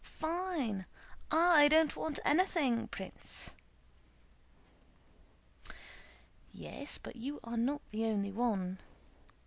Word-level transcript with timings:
Fine! 0.03 0.87
I 1.29 1.67
don't 1.67 1.95
want 1.95 2.17
anything, 2.25 2.87
Prince." 2.87 3.51
"Yes, 6.51 6.97
but 6.97 7.17
you 7.17 7.39
are 7.43 7.55
not 7.55 7.81
the 7.91 8.05
only 8.05 8.31
one. 8.31 8.79